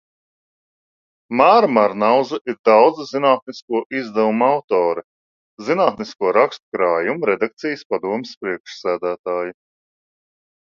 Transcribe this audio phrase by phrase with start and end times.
[1.41, 5.03] Māra Marnauza ir daudzu zinātnisko izdevumu autore,
[5.69, 9.55] zinātnisko rakstu krājumu redakcijas padomes priekšsēdētāja.